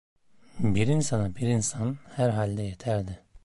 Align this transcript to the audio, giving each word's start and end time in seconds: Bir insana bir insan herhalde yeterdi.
Bir 0.59 0.87
insana 0.87 1.35
bir 1.35 1.47
insan 1.47 1.97
herhalde 2.15 2.61
yeterdi. 2.63 3.19